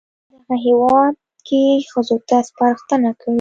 [0.27, 1.15] په دغه هېواد
[1.47, 3.29] کې ښځو ته سپارښتنه کړې